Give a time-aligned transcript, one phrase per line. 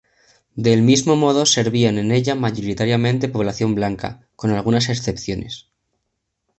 [0.55, 5.67] Del mismo modo servían en ella mayoritariamente población blanca, con algunas excepciones.